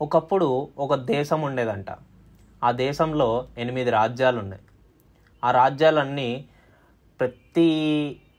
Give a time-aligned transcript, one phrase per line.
[0.00, 1.90] ఒకప్పుడు ఒక దేశం ఉండేదంట.
[2.64, 4.62] ఆ దేశంలో ఎనిమిది రాజ్యాలు ఉన్నాయి
[5.44, 6.48] ఆ రాజ్యాలన్నీ
[7.20, 7.68] ప్రతి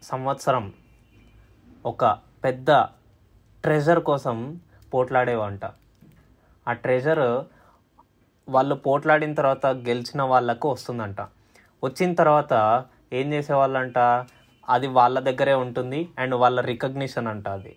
[0.03, 0.73] సంవత్సరం
[1.85, 2.05] ఒక
[2.43, 2.71] పెద్ద
[3.63, 4.59] ట్రెజర్ కోసం
[4.93, 5.65] పోట్లాడేవంట.
[6.67, 7.43] ఆ ట్రెజర్
[8.49, 11.21] వాళ్ళు పోట్లాడిన తర్వాత గెలిచిన వాళ్ళకు వస్తుందంట.
[11.83, 13.97] వచ్చిన తర్వాత ఏం చేసేవాళ్ళంట?
[14.69, 17.75] అది వాళ్ళ దగ్గరే ఉంటుంది అండ్ వాళ్ళ రికగ్నిషన్ అంట అది.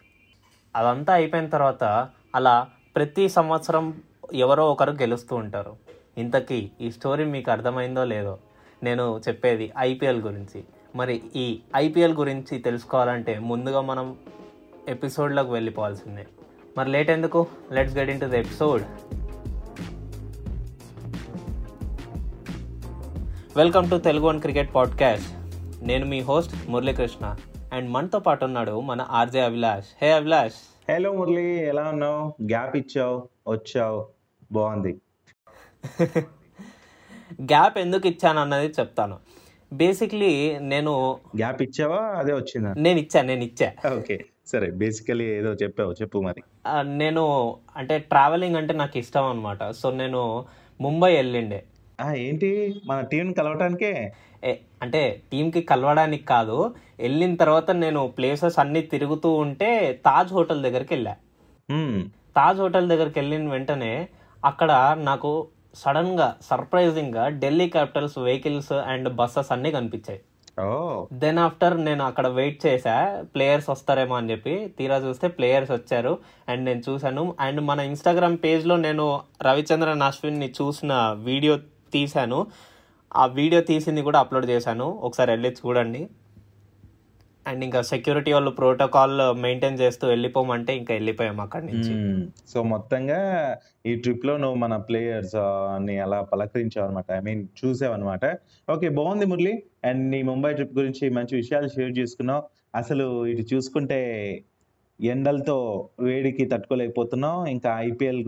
[0.77, 2.67] అదంతా అయిపోయిన తర్వాత అలా
[2.97, 4.03] ప్రతి సంవత్సరం
[4.35, 5.77] ఎవరో ఒకరు గెలుస్తూ ఉంటారు.
[6.19, 8.39] ఇంతకీ ఈ స్టోరీ మీకు అర్థమైందో లేదో
[8.83, 10.65] నేను చెప్పేది ఐపీఎల్ గురించి.
[10.97, 14.17] మరి ఈ ఐపీఎల్ గురించి తెలుసుకోవాలంటే ముందుగా మనం
[14.89, 16.27] ఎపిసోడ్లోకి వెళ్ళిపోవాల్సిందే.
[16.79, 17.47] మరి లేట్ ఎందుకు?
[17.73, 18.83] Let's get into the episode
[23.57, 25.37] welcome to Telugu one cricket podcast
[25.83, 27.37] నేను మీ హోస్ట్ మురళీకృష్ణ.
[27.73, 29.87] అండ్ మనతో పాటు ఉన్నాడు మన RJ Abhilash.
[30.03, 30.72] Hey Abhilash.
[30.91, 31.45] Hello Murali.
[31.69, 32.23] ఎలా ఉన్నావు?
[32.43, 33.29] గ్యాప్ ఇచ్చావు?
[33.49, 34.07] వచ్చావు?
[34.53, 34.93] బాగుంది.
[37.43, 39.17] గ్యాప్ ఎందుకు ఇచ్చాను అన్నది చెప్తాను.
[39.73, 41.97] బేసిక్లీ నేను గ్యాప్ ఇచ్చావా?
[41.97, 42.75] అదే వచ్చిందా?
[42.79, 43.73] నేను ఇచ్చా నేను ఇచ్చా.
[43.99, 45.93] ఓకే సరే బేసికలీ ఏదో చెప్పావు.
[45.93, 46.43] చెప్పు మరి.
[46.83, 47.25] నేను
[47.77, 50.45] అంటే ట్రావెలింగ్ అంటే నాకు ఇష్టం అనమాట సో నేను
[50.81, 51.65] ముంబై వెళ్ళిండే.
[52.17, 52.81] ఏంటి?
[52.87, 54.13] మన టీం కలవటానికే?
[54.83, 61.15] అంటే టీంకి కలవడానికి కాదు వెళ్ళిన తర్వాత నేను ప్లేసెస్ అన్నీ తిరుగుతూ ఉంటే తాజ్ హోటల్ దగ్గరికి వెళ్ళా.
[62.37, 64.09] తాజ్ హోటల్ దగ్గరికి వెళ్ళిన వెంటనే
[64.45, 70.21] అక్కడ నాకు సడన్గా సర్ప్రైజింగ్గా Delhi Capitals vehicles and buses అన్నీ కనిపించాయి.
[71.13, 76.19] దెన్ ఆఫ్టర్ నేను అక్కడ వెయిట్ చేసా ప్లేయర్స్ వస్తారేమో అని చెప్పి తీరా చూస్తే ప్లేయర్స్ వచ్చారు
[76.49, 77.35] అండ్ నేను చూశాను.
[77.41, 81.57] అండ్ మన ఇన్స్టాగ్రామ్ పేజ్లో నేను రవిచంద్రన్ అశ్విన్ని చూసిన వీడియో
[81.93, 82.47] తీశాను.
[83.17, 84.85] ఆ వీడియో తీసింది కూడా అప్లోడ్ చేశాను.
[84.85, 86.09] ఒకసారి వెళ్ళి చూడండి.
[87.47, 91.95] అండ్ ఇంకా సెక్యూరిటీ వాళ్ళు ప్రోటోకాల్ మెయింటైన్ చేస్తూ వెళ్ళిపోమంటే ఇంకా వెళ్ళిపోయాం అక్కడి నుంచి.
[92.49, 93.21] సో మొత్తంగా
[93.87, 98.25] ఈ ట్రిప్లో నువ్వు మన ప్లేయర్స్ని అలా పలకరించావు అనమాట ఐ మీన్ చూసావు అనమాట
[98.71, 99.63] ఓకే బాగుంది మురళి.
[99.85, 102.43] అండ్ నీ ముంబై ట్రిప్ గురించి మంచి విషయాలు షేర్ చేసుకున్నావు.
[102.75, 104.01] అసలు ఇటు చూసుకుంటే
[105.01, 108.25] ఎండలతో వేడికి తట్టుకోలేకపోతున్నాం ఇంకా ఐపీఎల్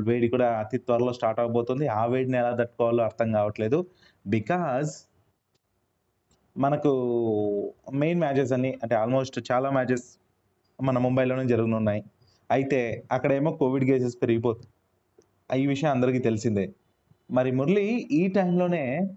[0.00, 1.86] వేడి కూడా అతి త్వరలో స్టార్ట్ అవబోతుంది.
[1.88, 3.86] ఆ వేడిని ఎలా తట్టుకోవాలో అర్థం కావట్లేదు.
[4.26, 4.90] బికాజ్
[6.56, 6.90] మనకు
[7.92, 10.04] మెయిన్ మ్యాచెస్ అన్ని అంటే ఆల్మోస్ట్ చాలా మ్యాచెస్
[10.80, 12.04] మన ముంబైలోనే జరుగుతున్నాయి
[12.50, 14.68] అయితే అక్కడేమో కోవిడ్ కేసెస్ పెరిగిపోతుంది
[15.62, 16.72] ఈ విషయం అందరికీ తెలిసిందే.
[17.30, 19.10] మరి మురళి ఈ టైంలోనే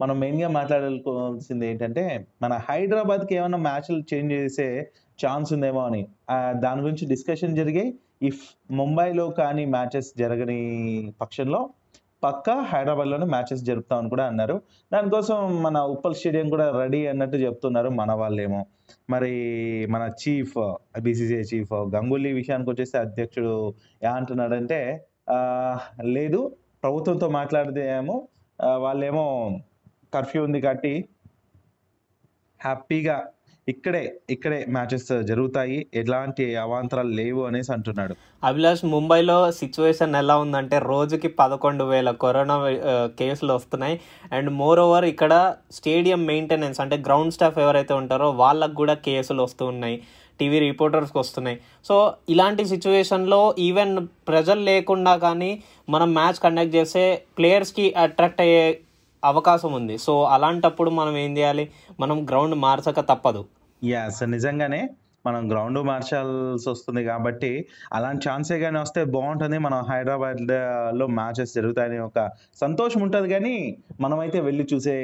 [0.00, 4.90] మనం మెయిన్గా మాట్లాడాల్సింది ఏంటంటే మన హైదరాబాద్కి ఏమైనా మ్యాచ్లు చేంజ్ చేసే
[5.26, 6.08] ఛాన్స్ ఉందేమో అని.
[6.60, 7.94] దాని గురించి డిస్కషన్ జరిగాయి.
[8.22, 10.60] ఇఫ్ ముంబైలో కానీ మ్యాచెస్ జరగని
[11.20, 11.70] పక్షంలో
[12.22, 14.56] పక్కా హైదరాబాద్లోనే మ్యాచెస్ జరుపుతామని కూడా అన్నారు.
[14.92, 18.60] దానికోసం మన ఉప్పల్ స్టేడియం కూడా రెడీ అన్నట్టు చెప్తున్నారు మన వాళ్ళేమో.
[19.10, 19.32] మరి
[19.90, 20.56] మన చీఫ్
[21.02, 23.54] బీసీసీఐ చీఫ్ గంగూలీ విషయానికి వచ్చేసి అధ్యక్షుడు
[24.02, 24.80] ఏమంటున్నాడంటే
[25.28, 25.38] ఆ,
[26.10, 26.40] లేదు
[26.82, 28.16] ప్రభుత్వంతో మాట్లాడితేమో
[28.78, 29.24] వాళ్ళేమో
[30.12, 30.92] కర్ఫ్యూ ఉంది కాబట్టి
[32.60, 33.16] హ్యాపీగా
[33.72, 35.86] ఇక్కడే ఇక్కడే మ్యాచెస్ జరుగుతాయి.
[35.94, 38.14] ఎలాంటి అవాంతరాలు లేవు అనేసి అంటున్నాడు.
[38.44, 42.56] అభిలాష్ ముంబైలో సిచ్యువేషన్ ఎలా ఉందంటే రోజుకి పదకొండు వేల కరోనా
[43.20, 44.00] కేసులు వస్తున్నాయి.
[44.32, 49.66] అండ్ మోర్ ఓవర్ ఇక్కడ స్టేడియం మెయింటెనెన్స్ అంటే గ్రౌండ్ స్టాఫ్ ఎవరైతే ఉంటారో వాళ్ళకు కూడా కేసులు వస్తూ
[49.66, 50.02] ఉన్నాయి.
[50.40, 51.58] టీవీ రిపోర్టర్స్కి వస్తున్నాయి.
[51.84, 51.94] సో
[52.28, 53.94] ఇలాంటి సిచ్యువేషన్లో ఈవెన్
[54.28, 57.04] ప్రజలు లేకుండా కానీ మనం మ్యాచ్ కండక్ట్ చేస్తే
[57.38, 58.80] ప్లేయర్స్కి అట్రాక్ట్ అయ్యే
[59.24, 59.98] అవకాశం ఉంది.
[59.98, 61.64] సో అలాంటప్పుడు మనం ఏం చేయాలి?
[62.00, 63.44] మనం గ్రౌండ్ మార్చక తప్పదు.
[63.82, 64.80] యాస్ నిజంగానే
[65.26, 67.50] మనం గ్రౌండ్ మార్చాల్సి వస్తుంది కాబట్టి
[67.92, 69.58] అలాంటి ఛాన్సే కానీ వస్తే బాగుంటుంది.
[69.58, 72.18] మనం హైదరాబాద్లో మ్యాచెస్ జరుగుతాయని ఒక
[72.60, 73.54] సంతోషం ఉంటుంది కానీ
[74.00, 74.94] మనమైతే వెళ్ళి చూసే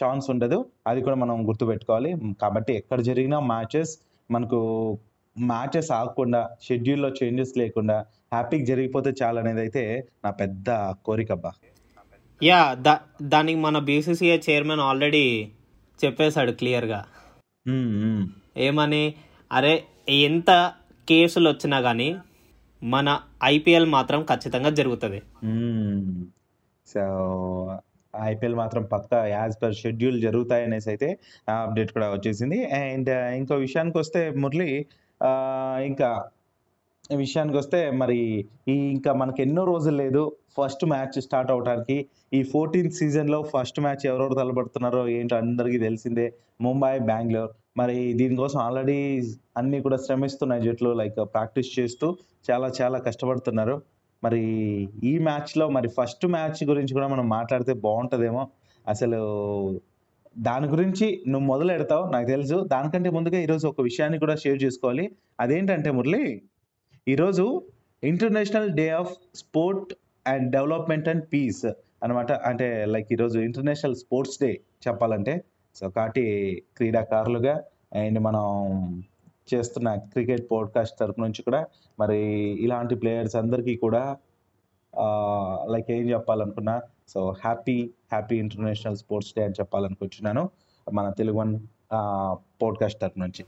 [0.00, 0.58] ఛాన్స్ ఉండదు.
[0.86, 2.12] అది కూడా మనం గుర్తుపెట్టుకోవాలి.
[2.42, 3.92] కాబట్టి ఎక్కడ జరిగినా మ్యాచెస్
[4.30, 4.60] మనకు
[5.36, 7.96] మ్యాచెస్ ఆగకుండా షెడ్యూల్లో చేంజెస్ లేకుండా
[8.32, 9.82] హ్యాపీగా జరిగిపోతే చాలు అనేది అయితే
[10.24, 10.70] నా పెద్ద
[11.06, 11.52] కోరికబ్బా
[12.40, 15.22] యా దా దానికి మన బీసీసీఐ చైర్మన్ ఆల్రెడీ
[16.00, 17.00] చెప్పేశాడు క్లియర్గా
[18.58, 19.04] ఏమని?
[19.50, 19.74] అరే
[20.22, 20.50] ఎంత
[21.08, 22.08] కేసులు వచ్చినా కానీ
[22.82, 23.08] మన
[23.44, 25.20] ఐపీఎల్ మాత్రం ఖచ్చితంగా జరుగుతుంది.
[26.86, 27.02] సో
[28.14, 31.08] ఐపీఎల్ మాత్రం పక్కా యాజ్ పర్ షెడ్యూల్ జరుగుతాయి అనేసి అయితే
[31.56, 32.58] అప్డేట్ కూడా వచ్చేసింది.
[32.74, 34.70] అండ్ ఇంకో విషయానికి వస్తే మురళి
[35.20, 35.30] ఆ,
[35.86, 36.08] ఇంకా
[37.16, 40.36] విషయానికి వస్తే మరి ఈ ఇంకా మనకి ఎన్నో రోజులు లేదు.
[40.58, 46.34] ఫస్ట్ మ్యాచ్ స్టార్ట్ అవడానికి ఈ ఫోర్టీన్త్ సీజన్లో ఫస్ట్ మ్యాచ్ ఎవరెవరు తలపడుతున్నారో ఏంటో అందరికీ తెలిసిందే.
[46.60, 47.50] ముంబై బెంగళూరు.
[47.76, 49.22] మరి దీనికోసం ఆల్రెడీ
[49.56, 50.90] అన్నీ కూడా శ్రమిస్తున్నాయి జట్లు.
[50.92, 52.16] లైక్ ప్రాక్టీస్ చేస్తూ
[52.50, 53.82] చాలా చాలా కష్టపడుతున్నారు.
[54.24, 54.42] మరి
[55.04, 58.48] ఈ మ్యాచ్లో మరి ఫస్ట్ మ్యాచ్ గురించి కూడా మనం మాట్లాడితే బాగుంటుందేమో.
[58.88, 59.20] అసలు
[60.38, 62.54] దాని గురించి నువ్వు మొదలు పెడతావు నాకు తెలుసు.
[62.54, 65.10] దానికంటే ముందుగా ఈరోజు ఒక విషయాన్ని కూడా షేర్ చేసుకోవాలి.
[65.40, 66.42] అదేంటంటే మురళి
[67.08, 67.62] ఈరోజు
[68.04, 69.94] international day of sport
[70.26, 71.66] and development and peace
[72.02, 75.44] అనమాట అంటే లైక్ ఈరోజు ఇంటర్నేషనల్ స్పోర్ట్స్ డే చెప్పాలంటే
[75.76, 76.22] సో కాబట్టి
[76.76, 78.44] క్రీడాకారులుగా అండ్ మనం
[79.54, 81.66] చేస్తున్న క్రికెట్ పాడ్కాస్ట్ తరపు నుంచి కూడా
[82.00, 82.18] మరి
[82.60, 84.16] ఇలాంటి ప్లేయర్స్ అందరికీ కూడా
[85.70, 90.50] లైక్ ఏం చెప్పాలనుకున్నా so happy happy international sports day అని చెప్పాలనుకుంటున్నాను
[90.92, 91.60] మన తెలుగు వన్
[92.62, 93.44] పాడ్కాస్ట్ తరపు నుంచి.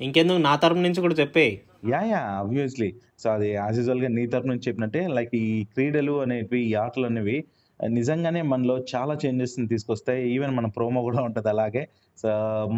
[0.00, 0.36] ఇంకెందుకు?
[0.36, 2.88] నా తరపు నుంచి కూడా చెప్పే యా యా అబ్వియస్లీ
[3.22, 7.36] సో అది యాజ్ యూజువల్గా నీ తరపు నుంచి చెప్పినట్టే లైక్ ఈ క్రీడలు అనేవి ఈ ఆటలు అనేవి
[7.80, 10.20] నిజంగానే మనలో చాలా చేంజెస్ని తీసుకొస్తాయి.
[10.34, 11.82] ఈవెన్ మన ప్రోమో కూడా ఉంటుంది అలాగే.
[12.18, 12.30] సో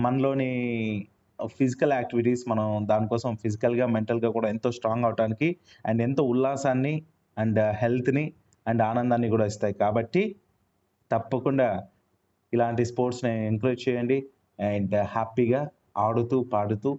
[0.04, 0.50] మనలోని
[1.58, 5.48] ఫిజికల్ యాక్టివిటీస్ మనం దానికోసం ఫిజికల్గా మెంటల్గా కూడా ఎంతో స్ట్రాంగ్ అవడానికి
[5.84, 6.94] అండ్ ఎంతో ఉల్లాసాన్ని
[7.36, 8.24] అండ్ హెల్త్ని
[8.66, 9.74] అండ్ ఆనందాన్ని కూడా ఇస్తాయి.
[9.74, 10.22] కాబట్టి
[11.10, 11.68] తప్పకుండా
[12.52, 14.18] ఇలాంటి స్పోర్ట్స్ని ఎంకరేజ్ చేయండి.
[14.58, 15.72] అండ్ హ్యాపీగా uh,
[16.04, 16.90] ఆడుతూ పాడుతూ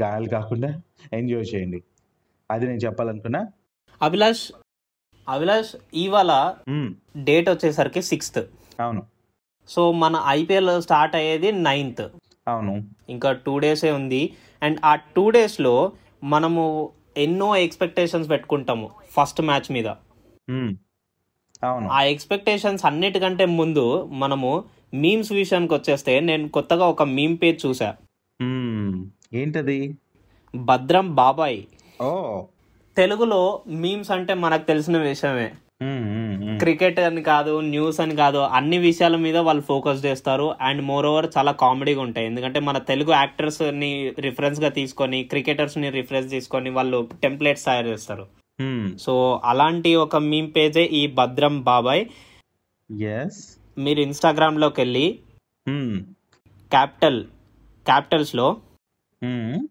[0.00, 0.80] గాయాలు కాకుండా
[1.12, 1.82] ఎంజాయ్ చేయండి.
[2.50, 3.46] అది నేను చెప్పాలనుకున్నా.
[4.02, 4.52] అభిలాష్
[5.28, 6.54] అభిలాష్ ఇవాళ.
[7.16, 8.38] డేట్ వచ్చేసరికి సిక్స్త్.
[8.80, 9.02] అవును.
[9.68, 12.00] సో మన ఐపీఎల్ స్టార్ట్ అయ్యేది నైన్త్.
[12.48, 12.88] అవును.
[13.08, 14.36] ఇంకా టూ డేసే ఉంది.
[14.62, 15.92] అండ్ ఆ టూ డేస్లో
[16.24, 19.86] మనము ఎన్నో ఎక్స్పెక్టేషన్స్ పెట్టుకుంటాము ఫస్ట్ మ్యాచ్ మీద.
[21.64, 21.88] అవును.
[21.88, 24.64] ఆ ఎక్స్పెక్టేషన్స్ అన్నిటికంటే ముందు మనము
[24.94, 27.96] మీమ్స్ విషయానికి వచ్చేస్తే నేను కొత్తగా ఒక మీమ్ పేజ్ చూసా.
[29.34, 29.96] ఏంటది?
[30.56, 31.62] భద్రం బాబాయ్.
[32.02, 32.42] ఓ.
[32.96, 35.52] తెలుగులో మీమ్స్ అంటే మనకు తెలిసిన విషయమే.
[36.58, 40.54] క్రికెట్ అని కాదు న్యూస్ అని కాదు అన్ని విషయాల మీద వాళ్ళు ఫోకస్ చేస్తారు.
[40.60, 42.26] అండ్ మోర్ ఓవర్ చాలా కామెడీగా ఉంటాయి.
[42.26, 48.26] ఎందుకంటే మన తెలుగు యాక్టర్స్ని రిఫరెన్స్గా తీసుకొని క్రికెటర్స్ని రిఫరెన్స్ తీసుకొని వాళ్ళు టెంప్లెట్స్ తయారు చేస్తారు.
[48.98, 52.06] సో అలాంటి ఒక మీమ్ పేజే ఈ భద్రం బాబాయ్.
[53.78, 55.18] మీరు ఇన్స్టాగ్రామ్లోకి వెళ్ళి.
[56.70, 57.24] క్యాపిటల్
[57.84, 58.56] క్యాపిటల్స్లో
[59.22, 59.68] మ్మ్.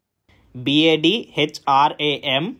[0.55, 2.55] B A D H R A M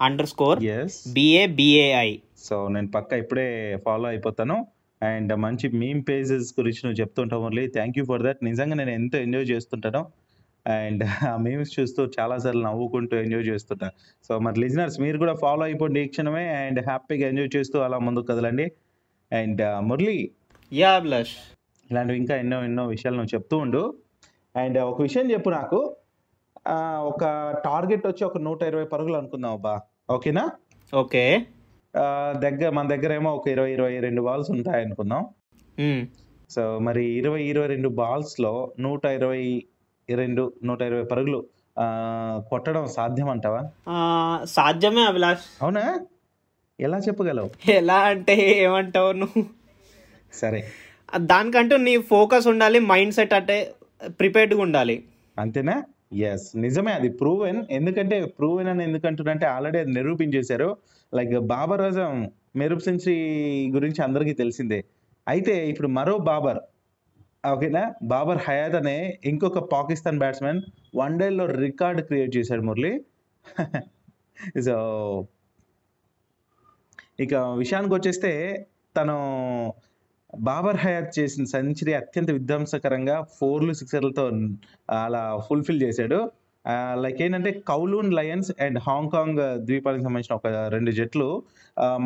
[0.26, 4.66] underscore S B A B A I so నేను పక్క ఇప్పుడే ఫాలో అయిపోతాను.
[5.02, 7.68] అండ్ మంచి మీమ్ పేజెస్ గురించి నువ్వు చెప్తుంటావు Murali.
[7.68, 10.06] Thank you for that నిజంగా నేను ఎంతో ఎంజాయ్ చేస్తుంటాను.
[10.66, 13.90] అండ్ ఆ మీమ్స్ చూస్తూ చాలాసార్లు నవ్వుకుంటూ ఎంజాయ్ చేస్తుంటా.
[14.28, 16.48] సో మరి లిజనర్స్ మీరు కూడా ఫాలో అయిపోండి ఈ క్షణమే.
[16.48, 18.72] అండ్ హ్యాపీగా ఎంజాయ్ చేస్తూ అలా ముందుకు కదలండి.
[19.32, 20.30] అండ్ మురళి.
[20.72, 21.36] యా అభిలాష్
[21.90, 23.98] ఇలాంటివి ఇంకా ఎన్నో ఎన్నో విషయాలు నువ్వు చెప్తూ ఉండు.
[24.56, 25.96] అండ్ ఒక విషయం చెప్పు నాకు.
[27.10, 27.22] ఒక
[27.64, 29.80] టార్గెట్ వచ్చి ఒక నూట ఇరవై పరుగులు అనుకుందాం అబ్బా.
[30.10, 30.50] ఓకేనా?
[30.94, 31.46] ఓకే.
[32.38, 35.28] దగ్గర మన దగ్గర ఏమో ఒక ఇరవై ఇరవై రెండు బాల్స్ ఉంటాయి అనుకుందాం.
[36.50, 39.64] సో మరి ఇరవై ఇరవై రెండు బాల్స్లో నూట ఇరవై
[40.14, 41.44] రెండు నూట ఇరవై పరుగులు
[42.48, 43.62] కొట్టడం సాధ్యం అంటావా
[44.44, 45.44] సాధ్యమే అభిలాష్.
[45.62, 46.00] అవునా?
[46.80, 47.70] ఎలా చెప్పగలవు?
[47.70, 49.44] ఎలా అంటే ఏమంటావు నువ్వు?
[50.32, 50.64] సరే.
[51.16, 53.56] దానికంటూ నీ ఫోకస్ ఉండాలి మైండ్ సెట్ అంటే
[54.08, 55.04] ప్రిపేర్డ్గా ఉండాలి.
[55.38, 55.82] అంతేనా?
[56.12, 60.76] ఎస్ నిజమే అది ప్రూవెన్ ఎందుకంటే ప్రూవెన్ అని ఎందుకంటున్నంటే ఆల్రెడీ అది నిరూపించేశారు.
[61.14, 63.16] లైక్ బాబర్ అజం మెరుపు సెంచరీ
[63.74, 64.84] గురించి అందరికీ తెలిసిందే.
[65.28, 66.58] అయితే ఇప్పుడు మరో బాబర్.
[67.52, 67.94] ఓకేనా?
[68.02, 70.62] బాబర్ హయాత్ అనే ఇంకొక పాకిస్తాన్ బ్యాట్స్మెన్
[70.96, 73.04] వన్ డేలో రికార్డ్ క్రియేట్ చేశాడు మురళి.
[74.64, 74.76] సో
[77.20, 78.66] ఇక విషయానికి వచ్చేస్తే
[78.96, 79.16] తను
[80.32, 84.24] బాబర్ హయాత్ చేసిన సెంచరీ అత్యంత విధ్వంసకరంగా ఫోర్లు సిక్సర్లతో
[85.04, 86.18] అలా ఫుల్ఫిల్ చేశాడు.
[87.02, 91.28] లైక్ ఏంటంటే Kowloon Lions and Hong Kong ద్వీపానికి సంబంధించిన ఒక రెండు జట్లు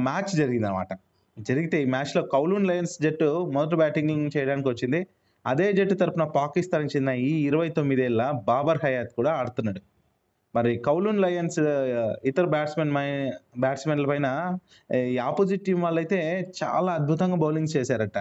[0.06, 0.92] మ్యాచ్ జరిగింది అనమాట
[1.36, 5.00] జరిగితే ఈ మ్యాచ్లో కౌలూన్ లయన్స్ జట్టు మొదటి బ్యాటింగ్ చేయడానికి వచ్చింది.
[5.44, 9.80] అదే జట్టు తరపున పాకిస్తాన్కి చెందిన ఈ ఇరవై తొమ్మిదేళ్ళ బాబర్ హయాత్ కూడా ఆడుతున్నాడు.
[10.56, 11.58] మరి కౌలూన్ లయన్స్
[12.24, 12.92] ఇతర బ్యాట్స్మెన్
[13.60, 14.58] బ్యాట్స్మెన్ల పైన
[14.96, 18.18] ఈ ఆపోజిట్ టీం వాళ్ళైతే చాలా అద్భుతంగా బౌలింగ్ చేశారట.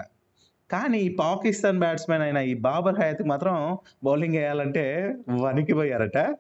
[0.72, 6.36] కానీ ఈ పాకిస్తాన్ బ్యాట్స్మెన్ అయిన ఈ బాబర్ హయాత్కి మాత్రం బౌలింగ్ వేయాలంటే వణికిపోయారట.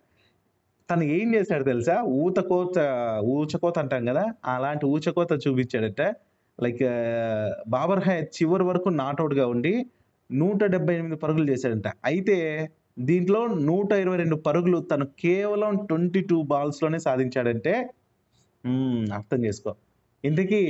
[0.91, 2.01] తను ఏం చేశాడు తెలుసా?
[2.01, 2.79] ఊతకోత
[3.23, 4.25] ఊచకోత అంటాం కదా?
[4.45, 6.01] అలాంటి ఊచకోత చూపించాడట.
[6.63, 6.83] లైక్
[7.69, 9.85] బాబర్ హయాత్ చివరి వరకు నాట్అవుట్గా ఉండి
[10.31, 11.87] నూట డెబ్బై ఎనిమిది పరుగులు చేశాడంట.
[12.05, 12.37] అయితే
[12.97, 17.73] దీంట్లో నూట ఇరవై రెండు పరుగులు తను కేవలం ట్వంటీ టూ బాల్స్లోనే సాధించాడంటే
[19.17, 19.71] అర్థం చేసుకో.
[20.23, 20.61] ఇంతకీ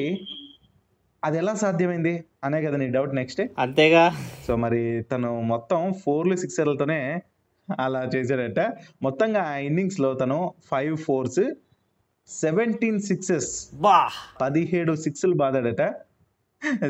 [1.24, 2.13] అది ఎలా సాధ్యమైంది?
[2.44, 3.42] అనే కదా నీ డౌట్ నెక్స్ట్.
[3.58, 4.03] అంతేగా.
[4.46, 7.00] సో మరి తను మొత్తం ఫోర్లు సిక్సర్లతోనే
[7.70, 8.60] అలా చేశాడట.
[9.01, 10.39] మొత్తంగా ఆ ఇన్నింగ్స్లో తను
[10.72, 11.44] ఫైవ్ ఫోర్స్
[12.30, 13.51] సెవెంటీన్ సిక్సెస్
[13.82, 13.98] బా!
[14.42, 15.84] పదిహేడు సిక్స్లు బాదాడట.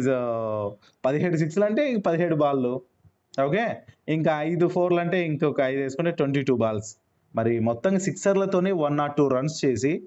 [0.08, 0.16] సో
[1.04, 2.74] పదిహేడు సిక్స్లు అంటే పదిహేడు బాళ్ళు
[3.42, 3.63] ఓకే?
[4.10, 6.98] ఇంకా ఐదు ఫోర్లు అంటే ఇంకొక ఐదు వేసుకుంటే ట్వంటీ టూ బాల్స్.
[7.36, 10.02] మరి మొత్తం సిక్సర్లతోనే వన్ నాట్ టూ రన్స్ చేసి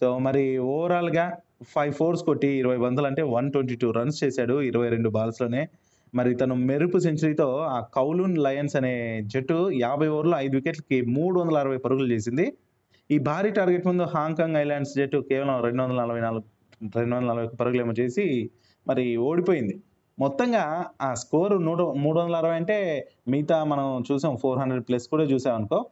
[0.00, 1.32] సో మరి ఓవరాల్గా
[1.74, 5.68] ఫైవ్ ఫోర్స్ కొట్టి ఇరవై బంతులు అంటే వన్ ట్వంటీ టూ రన్స్ చేశాడు ఇరవై రెండు బాల్స్లోనే.
[6.14, 11.56] మరి తను మెరుపు సెంచరీతో ఆ కౌలూన్ లయన్స్ అనే జట్టు యాభై ఓవర్లో ఐదు వికెట్లకి మూడు వందల
[11.58, 12.52] అరవై పరుగులు చేసింది.
[13.10, 16.44] ఈ భారీ టార్గెట్ ముందు హాంకాంగ్ ఐలాండ్స్ జట్టు కేవలం రెండు వందల నలభై నాలుగు
[16.98, 18.50] రెండు వందల నలభై పరుగులేమో చేసి
[18.88, 19.80] మరి ఓడిపోయింది.
[20.18, 25.24] మొత్తంగా ఆ స్కోర్ నూట మూడు వందల అరవై అంటే మిగతా మనం చూసాం ఫోర్ హండ్రెడ్ ప్లస్ కూడా
[25.24, 25.86] చూసాం అనుకో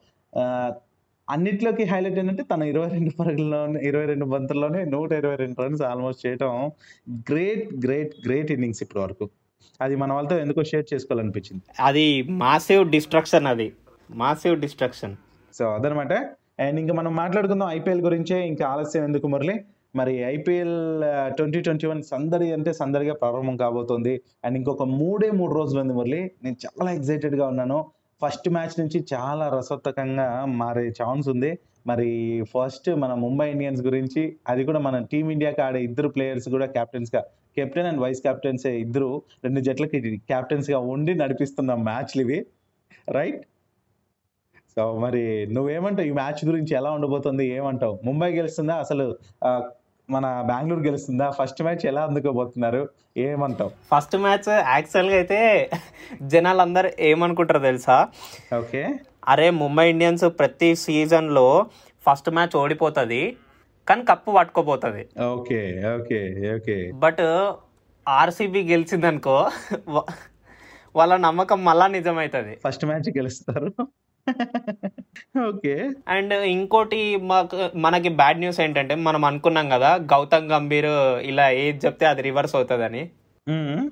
[1.31, 6.27] అన్నిట్లోకి హైలైట్ ఏంటంటే తన ఇరవై రెండు పరుగుల్లోనే ఇరవై రెండు బంతుల్లోనే నూట ఇరవై రెండు రన్స్ ఆల్మోస్ట్
[6.27, 6.71] చేయటం
[7.11, 9.29] గ్రేట్ గ్రేట్ గ్రేట్ ఇన్నింగ్స్ ఇప్పటి వరకు.
[9.81, 11.63] అది మన వాళ్ళతో ఎందుకో షేర్ చేసుకోవాలనిపించింది.
[11.81, 13.73] అది మాసివ్ డిస్ట్రక్షన్ అది.
[14.11, 15.17] Massive destruction.
[15.55, 16.13] సో అదనమాట.
[16.61, 19.55] అండ్ ఇంకా మనం మాట్లాడుకుందాం ఐపీఎల్ గురించే ఇంకా ఆలస్యం ఎందుకు మురళి?
[19.97, 21.05] మరి ఐపీఎల్
[21.37, 24.21] ట్వంటీ ట్వంటీ వన్ సందడి అంటే సందడిగా ప్రారంభం కాబోతోంది.
[24.45, 26.31] అండ్ ఇంకొక మూడే మూడు రోజులు ఉంది మురళి.
[26.45, 27.87] నేను చాలా ఎక్సైటెడ్గా ఉన్నాను.
[28.23, 31.59] ఫస్ట్ మ్యాచ్ నుంచి చాలా రసోత్తకంగా మారే ఛాన్స్ ఉంది.
[31.87, 37.25] మరి ఫస్ట్ మన ముంబై ఇండియన్స్ గురించి అది కూడా మన టీమిండియాకి ఆడే ఇద్దరు ప్లేయర్స్ కూడా కెప్టెన్స్గా
[37.57, 42.47] కెప్టెన్ అండ్ వైస్ కెప్టెన్స్ ఇద్దరు రెండు జట్లకి కెప్టెన్స్గా ఉండి నడిపిస్తున్న మ్యాచ్లు ఇవి.
[43.09, 43.45] రైట్?
[44.77, 46.09] సో మరి నువ్వేమంటావు?
[46.09, 47.47] ఈ మ్యాచ్ గురించి ఎలా ఉండబోతుంది?
[47.47, 47.99] ఏమంటావు?
[48.05, 48.75] ముంబై గెలుస్తుందా?
[48.75, 49.17] అసలు
[50.15, 51.27] మన బెంగళూరు గెలుస్తుందా?
[51.39, 52.81] ఫస్ట్ మ్యాచ్ ఎలా అందుకోబోతున్నారు?
[53.27, 53.71] ఏమంటావు?
[53.91, 55.39] ఫస్ట్ మ్యాచ్ యాక్చువల్గా అయితే
[56.33, 57.97] జనాలు అందరు ఏమనుకుంటారో తెలుసా?
[58.61, 58.83] ఓకే.
[59.33, 61.47] అరే ముంబై ఇండియన్స్ ప్రతి సీజన్లో
[62.05, 63.23] ఫస్ట్ మ్యాచ్ ఓడిపోతుంది
[63.89, 65.03] కానీ cup పట్టుకోపోతుంది
[65.35, 65.61] okay
[65.97, 66.21] okay
[66.57, 66.77] okay.
[67.05, 67.23] But
[68.07, 69.37] RCB గెలిచిందనుకో
[70.95, 72.55] వాళ్ళ నమ్మకం మళ్ళా నిజమవుతుంది.
[72.67, 73.69] ఫస్ట్ మ్యాచ్ గెలుస్తారు.
[75.49, 75.91] ఓకే.
[76.09, 80.91] అండ్ ఇంకోటి మాకు మనకి బ్యాడ్ న్యూస్ ఏంటంటే మనం అనుకున్నాం కదా గౌతమ్ గంభీర్
[81.31, 83.03] ఇలా ఏది చెప్తే అది రివర్స్ అవుతుందని.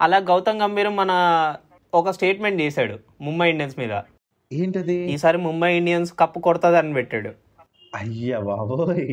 [0.03, 1.13] అలా గౌతమ్ గంభీర్ మన
[1.95, 3.95] ఒక స్టేట్మెంట్ చేశాడు ముంబై ఇండియన్స్ మీద.
[4.53, 4.97] ఏంటది?
[5.13, 7.31] ఈసారి ముంబై ఇండియన్స్ కప్పు కొడుతుంది అని పెట్టాడు.
[7.95, 9.09] అయ్యా బాబోయ్.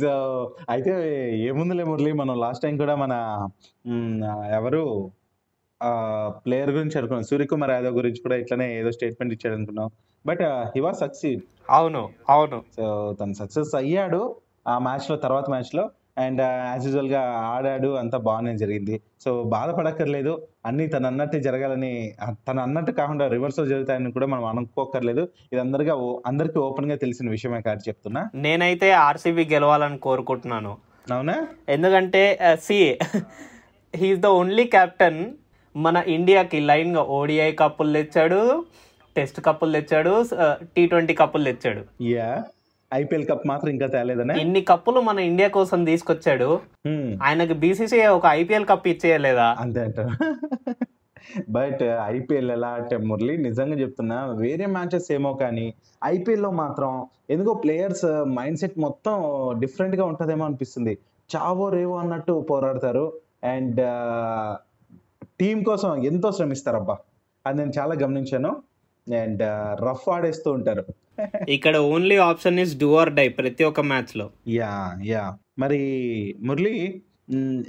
[0.00, 0.12] సో
[0.70, 0.92] అయితే
[1.38, 3.14] ఏముందిలే మురళి మనం లాస్ట్ టైం కూడా మన
[4.54, 5.10] ఎవరు?
[6.46, 7.24] ప్లేయర్ గురించి అనుకున్నాం.
[7.24, 9.90] సూర్యకుమార్ యాదవ్ గురించి కూడా ఇట్లనే ఏదో స్టేట్మెంట్ ఇచ్చాడు అనుకున్నాం
[10.26, 12.62] బట్ హీ వాస్ సక్సీడ్ అవును అవును.
[12.76, 14.36] సో తను సక్సెస్ అయ్యాడు
[14.68, 15.90] ఆ మ్యాచ్లో తర్వాత మ్యాచ్లో.
[16.18, 19.00] అండ్ యాజ్ యూజువల్గా ఆడాడు అంతా బాగానే జరిగింది.
[19.24, 20.46] సో బాధపడక్కర్లేదు.
[20.66, 22.14] అన్ని తను అన్నట్టే జరగాలని
[22.48, 25.94] తను అన్నట్టు కాకుండా రివర్స్ జరుగుతాయని కూడా మనం అనుకోకర్లేదు ఇది అందరిగా
[26.26, 28.30] అందరికీ ఓపెన్గా తెలిసిన విషయమే కాదు చెప్తున్నా.
[28.34, 30.76] నేనైతే ఆర్సీబీ గెలవాలని కోరుకుంటున్నాను.
[31.12, 31.46] అవునా?
[31.68, 32.98] ఎందుకంటే see
[33.96, 35.22] he's the only captain
[35.76, 38.64] మన ఇండియాకి లైన్గా ఓడిఐ కప్పులు తెచ్చాడు
[39.16, 40.24] టెస్ట్ కప్పులు తెచ్చాడు
[40.76, 41.82] టీ ట్వంటీ కప్పులు తెచ్చాడు.
[42.02, 42.44] యా
[42.94, 44.34] ఐపీఎల్ కప్ మాత్రం ఇంకా తేలేదనే?
[44.40, 46.60] ఇన్ని కప్పులు మన ఇండియా కోసం తీసుకొచ్చాడు.
[47.22, 49.56] ఆయనకి బీసీసీఐ ఒక ఐపీఎల్ కప్ ఇచ్చేయలేదా?
[49.58, 50.00] అంతే అంట.
[51.50, 55.74] బట్ ఐపీఎల్ ఎలా అంటే మురళి నిజంగా చెప్తున్నా వేరే మ్యాచెస్ ఏమో కానీ
[56.04, 59.14] ఐపీఎల్లో మాత్రం ఎందుకో ప్లేయర్స్ మైండ్ సెట్ మొత్తం
[59.60, 60.98] డిఫరెంట్గా ఉంటదేమో అనిపిస్తుంది.
[61.36, 63.12] చావో రేవో అన్నట్టు పోరాడతారు.
[63.44, 63.80] అండ్
[65.24, 66.98] టీం కోసం ఎంతో శ్రమిస్తారబ్బా
[67.46, 68.62] అది నేను చాలా గమనించాను.
[69.20, 69.42] అండ్
[69.80, 70.84] రఫ్ ఆడేస్తూ ఉంటారు.
[71.48, 74.30] ఇక్కడ only option is do or die ప్రతి ఒక్క మ్యాచ్లో.
[74.48, 75.38] Yeah yeah.
[75.58, 75.80] మరి
[76.40, 77.02] మురళి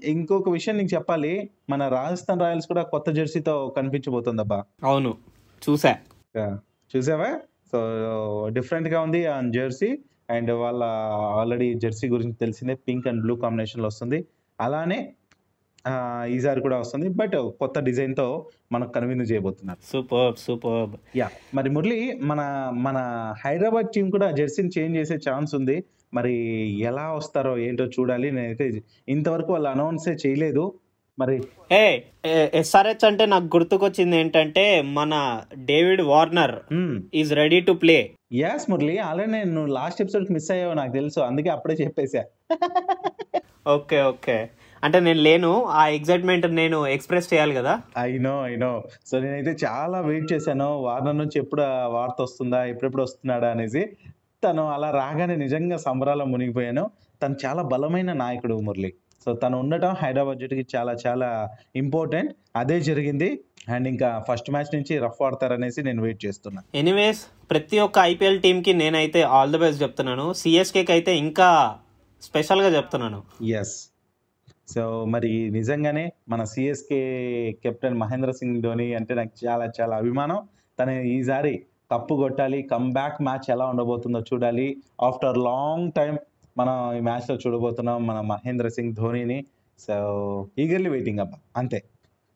[0.03, 1.49] ఇంకొక విషయం నీకు చెప్పాలి.
[1.69, 4.63] మన రాజస్థాన్ రాయల్స్ కూడా కొత్త జెర్సీతో కనిపించబోతుందబ్బా.
[4.83, 5.17] అవును
[5.69, 5.97] చూసా.
[6.95, 7.39] చూసావా?
[7.71, 7.79] సో
[8.49, 9.97] డిఫరెంట్గా ఉంది ఆ జెర్సీ.
[10.29, 10.83] అండ్ వాళ్ళ
[11.39, 14.25] ఆల్రెడీ జెర్సీ గురించి తెలిసిందే పింక్ అండ్ బ్లూ కాంబినేషన్లో వస్తుంది.
[14.61, 15.13] అలానే
[16.29, 17.09] ఈసారి కూడా వస్తుంది.
[17.09, 19.79] బట్ కొత్త డిజైన్తో మనకు కనువిందు చేయబోతున్నారు.
[19.91, 21.17] Super super.
[21.17, 22.97] యా మరి మురళి మన మన
[23.45, 25.83] హైదరాబాద్ టీం కూడా జెర్సీని చేంజ్ చేసే ఛాన్స్ ఉంది.
[26.13, 26.35] మరి
[26.79, 28.31] ఎలా వస్తారో ఏంటో చూడాలి.
[28.31, 30.73] నేనైతే ఇంతవరకు వాళ్ళు అనౌన్సే చేయలేదు.
[31.19, 31.99] మరి ఏ
[32.53, 36.55] ఎస్ఆర్హెచ్ అంటే నాకు గుర్తుకొచ్చింది ఏంటంటే మన David Warner
[37.13, 38.97] is ready to play as Murali.
[38.97, 41.19] Already నేను లాస్ట్ ఎపిసోడ్ మిస్ అయ్యావు నాకు తెలుసు.
[41.19, 42.23] అందుకే అప్పుడే చెప్పేశా
[43.67, 44.49] ఓకే ఓకే.
[44.83, 47.81] అంటే నేను లేను ఆ ఎగ్జైట్మెంట్ నేను ఎక్స్ప్రెస్ చేయాలి కదా.
[47.97, 50.77] I know I know so నేనైతే చాలా వెయిట్ చేశాను.
[50.77, 53.89] వార్నర్ నుంచి ఎప్పుడు ఆ వార్త వస్తుందా ఎప్పుడెప్పుడు వస్తున్నాడా అనేసి.
[54.43, 56.91] తను అలా రాగానే నిజంగా సంబరాల్లో మునిగిపోయాను.
[57.23, 58.93] తను చాలా బలమైన నాయకుడు మురళి.
[59.25, 63.39] సో తను ఉండటం హైదరాబాద్ జట్టుకి చాలా చాలా ఇంపార్టెంట్ అదే జరిగింది.
[63.69, 66.61] అండ్ ఇంకా ఫస్ట్ మ్యాచ్ నుంచి రఫ్ ఆడతారనేసి నేను వెయిట్ చేస్తున్నా.
[66.75, 70.33] ఎనీవేస్ ప్రతి ఒక్క ఐపీఎల్ టీంకి నేనైతే ఆల్ ది బెస్ట్ చెప్తున్నాను.
[70.33, 71.75] సిఎస్కేకి అయితే ఇంకా
[72.21, 73.23] స్పెషల్గా చెప్తున్నాను.
[73.43, 73.90] ఎస్
[74.73, 76.99] సో మరి నిజంగానే మన సిఎస్కే
[77.63, 80.47] కెప్టెన్ మహేంద్ర సింగ్ ధోని అంటే నాకు చాలా చాలా అభిమానం.
[80.79, 84.77] తను ఈసారి కప్పు కొట్టాలి బ్యాక్ మ్యాచ్ ఎలా ఉండబోతుందో చూడాలి.
[85.01, 86.17] ఆఫ్టర్ లాంగ్ టైం
[86.57, 89.45] మనం ఈ మ్యాచ్లో చూడబోతున్నాం మన మహేంద్ర సింగ్ ధోనిని.
[89.79, 91.83] సో ఈగర్లీ వెయిటింగ్ అబ్బా అంతే.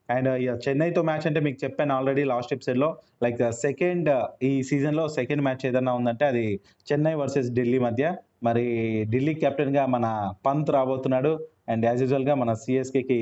[0.10, 4.10] అండ్ చెన్నైతో మ్యాచ్ అంటే మీకు చెప్పాను ఆల్రెడీ లాస్ట్ ఎపిసోడ్లో లైక్ సెకండ్
[4.44, 6.60] ఈ సీజన్లో సెకండ్ మ్యాచ్ ఏదన్నా ఉందంటే అది
[6.92, 8.16] చెన్నై వర్సెస్ ఢిల్లీ మధ్య.
[8.44, 8.66] మరి
[9.10, 11.55] ఢిల్లీ కెప్టెన్గా మన పంత్ రాబోతున్నాడు.
[11.68, 13.20] అండ్ యాజ్ యూజువల్గా మన సిఎస్కేకి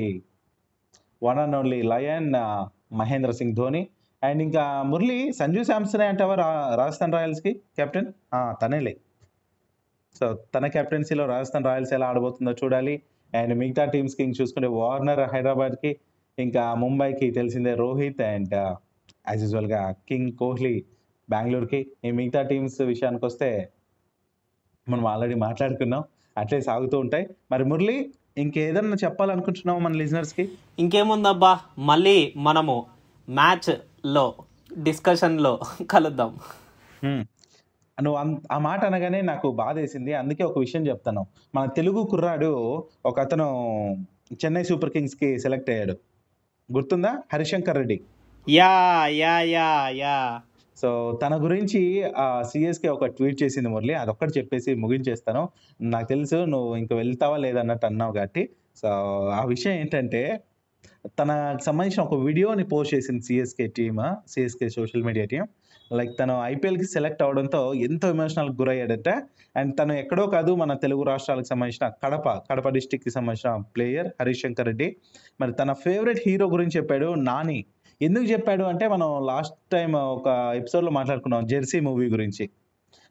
[1.22, 2.30] one and only lion
[2.94, 3.82] Mahendra Singh Dhoni
[4.22, 8.08] and ఇంకా మురళి సంజు శాంసనే అంటావా రా రాజస్థాన్ రాయల్స్కి కెప్టెన్
[8.62, 8.94] తనేలే
[10.18, 13.02] సో తన కెప్టెన్సీలో రాజస్థాన్ రాయల్స్ ఎలా ఆడబోతుందో చూడాలి.
[13.32, 15.90] అండ్ మిగతా టీమ్స్కి ఇంక చూసుకుంటే వార్నర్ హైదరాబాద్కి
[16.38, 18.54] ఇంకా ముంబైకి తెలిసిందే రోహిత్ అండ్
[19.28, 20.74] యాజ్ యూజువల్గా కింగ్ కోహ్లీ
[21.30, 23.48] బెంగళూరుకి ఈ మిగతా టీమ్స్ విషయానికి వస్తే
[24.86, 26.02] మనం ఆల్రెడీ మాట్లాడుకున్నాం.
[26.38, 27.26] అట్లే సాగుతూ ఉంటాయి.
[27.50, 27.96] మరి మురళి
[28.38, 30.50] ఇంకేదన్నా చెప్పాలనుకుంటున్నావు మన లిజనర్స్కి?
[30.78, 32.86] ఇంకేముందబ్బా మళ్ళీ మనము
[33.28, 34.34] మ్యాచ్లో
[34.82, 35.60] డిస్కషన్లో
[35.90, 36.38] కలుద్దాం.
[38.02, 41.26] నువ్వు ఆ మాట అనగానే నాకు బాధ వేసింది అందుకే ఒక విషయం చెప్తాను.
[41.54, 43.46] మన తెలుగు కుర్రాడు ఒక అతను
[44.44, 45.92] చెన్నై సూపర్ కింగ్స్కి సెలెక్ట్ అయ్యాడు.
[46.72, 47.18] గుర్తుందా?
[47.32, 48.00] Harishankar Reddy.
[48.48, 50.40] Yeah yeah yeah yeah.
[50.76, 51.80] So తన గురించి
[52.16, 53.94] ఆ సిఎస్కే ఒక ట్వీట్ చేసింది మురళి.
[53.94, 55.48] అదొక్కటి చెప్పేసి ముగించేస్తాను.
[55.80, 58.48] నాకు తెలుసు నువ్వు ఇంక వెళ్తావా లేదన్నట్టు అన్నావు కాబట్టి.
[58.76, 58.88] సో
[59.40, 60.42] ఆ విషయం ఏంటంటే
[61.18, 65.44] తనకు సంబంధించిన ఒక వీడియోని పోస్ట్ చేసింది CSK team CSK social media team
[65.92, 69.08] like తను ఐపీఎల్కి సెలెక్ట్ అవడంతో ఎంతో ఎమోషనల్కి గురయ్యాడట.
[69.56, 74.66] అండ్ తను ఎక్కడో కాదు మన తెలుగు రాష్ట్రాలకు సంబంధించిన కడప కడప డిస్టిక్కి సంబంధించిన ప్లేయర్ హరీష్ శంకర్
[74.66, 74.96] రెడ్డి.
[75.40, 77.64] మరి తన ఫేవరెట్ హీరో గురించి చెప్పాడు నాని.
[78.02, 82.50] ఎందుకు చెప్పాడు అంటే మనం లాస్ట్ టైం ఒక ఎపిసోడ్లో మాట్లాడుకున్నాం జెర్సీ మూవీ గురించి.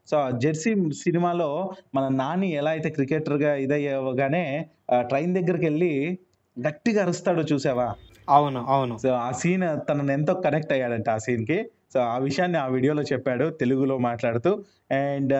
[0.08, 6.20] సో జెర్సీ సినిమాలో మన నాని ఎలా అయితే క్రికెటర్గా ఇదయ్యగానే ట్రైన్ దగ్గరికి వెళ్ళి
[6.60, 7.96] గట్టిగా అరుస్తాడో చూసావా?
[8.30, 8.98] అవును అవును.
[8.98, 13.50] సో ఆ సీన్ తనను ఎంతో కనెక్ట్ అయ్యాడంట ఆ సీన్కి సో ఆ విషయాన్ని ఆ వీడియోలో చెప్పాడు
[13.50, 14.64] తెలుగులో మాట్లాడుతూ.
[14.92, 15.34] అండ్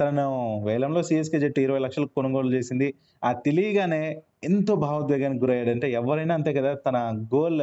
[0.00, 2.94] తనను వేలంలో సిఎస్కే జట్టు ఇరవై లక్షలకు కొనుగోలు చేసింది.
[3.24, 6.96] ఆ తెలియగానే ఎంతో భావోద్వేగానికి గురయ్యాడంటే ఎవరైనా అంతే కదా తన
[7.34, 7.62] గోల్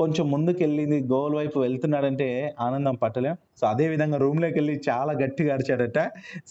[0.00, 2.28] కొంచెం ముందుకెళ్ళింది గోల్ వైపు వెళ్తున్నాడంటే
[2.60, 3.36] ఆనందం పట్టలేం.
[3.60, 6.00] సో అదే విధంగా రూమ్లోకి వెళ్ళి చాలా గట్టిగా అరిచాడట.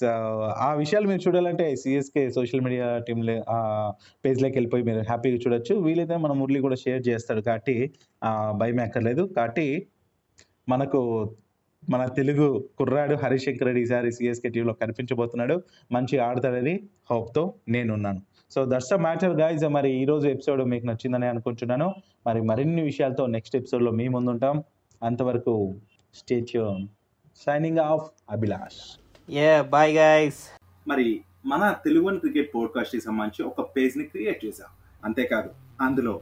[0.01, 0.07] సో
[0.67, 3.23] ఆ విషయాలు మీరు చూడాలంటే సిఎస్కే సోషల్ మీడియా టీమ్
[4.25, 5.75] పేజ్లోకి వెళ్ళిపోయి మీరు హ్యాపీగా చూడొచ్చు.
[5.75, 7.41] వీలైతే మన మురళి కూడా షేర్ చేస్తాడు.
[7.41, 7.77] కాబట్టి
[8.57, 9.67] భయం ఎక్కర్లేదు కాబట్టి
[10.69, 10.99] మనకు
[11.89, 12.47] మన తెలుగు
[12.77, 15.55] కుర్రాడు హరిశంకర్ రెడ్డి ఈసారి సిఎస్కే టీంలో కనిపించబోతున్నాడు.
[15.91, 16.75] మంచి ఆడతాడని
[17.11, 18.21] హోప్తో నేనున్నాను.
[18.51, 19.63] So that's the matter guys.
[19.63, 21.93] మరి ఈ రోజు ఎపిసోడ్ మీకు నచ్చిందని అనుకుంటున్నాను.
[22.27, 24.63] మరి మరిన్ని విషయాలతో నెక్స్ట్ ఎపిసోడ్లో మీ ముందుంటాం.
[25.03, 25.75] అంతవరకు
[26.13, 26.87] stay tuned
[27.45, 28.99] signing off Abhilash
[29.31, 30.39] ఏ బాయ్ గైస్
[30.87, 34.67] మరి మన తెలుగు క్రికెట్ పోడ్కాస్ట్కి సంబంధించి ఒక పేజ్ని క్రియేట్ చేశాం.
[35.03, 35.49] అంతేకాదు
[35.81, 36.21] అందులో